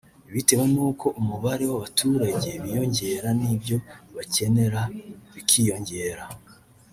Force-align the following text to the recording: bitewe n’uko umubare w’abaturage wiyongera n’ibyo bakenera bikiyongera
bitewe 0.33 0.63
n’uko 0.73 1.05
umubare 1.21 1.63
w’abaturage 1.71 2.49
wiyongera 2.61 3.29
n’ibyo 3.39 3.77
bakenera 4.15 4.81
bikiyongera 5.33 6.25